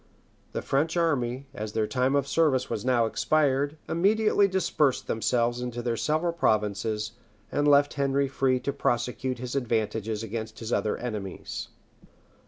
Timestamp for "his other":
10.57-10.97